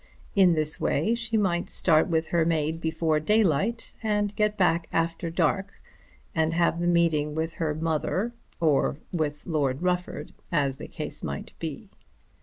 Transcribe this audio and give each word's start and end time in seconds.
In 0.35 0.53
this 0.53 0.79
way 0.81 1.13
she 1.13 1.37
might 1.37 1.69
start 1.69 2.07
with 2.07 2.29
her 2.29 2.43
maid 2.43 2.81
before 2.81 3.19
daylight, 3.19 3.93
and 4.01 4.35
get 4.35 4.57
back 4.57 4.87
after 4.91 5.29
dark, 5.29 5.79
and 6.33 6.53
have 6.55 6.81
the 6.81 6.87
meeting 6.87 7.35
with 7.35 7.53
her 7.61 7.75
mother 7.75 8.33
or 8.59 8.97
with 9.13 9.45
Lord 9.45 9.83
Rufford 9.83 10.33
as 10.51 10.77
the 10.79 10.87
case 10.87 11.21
might 11.21 11.53
be. 11.59 11.91